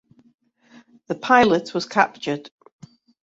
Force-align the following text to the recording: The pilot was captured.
The 1.09 1.13
pilot 1.13 1.75
was 1.75 1.85
captured. 1.85 2.49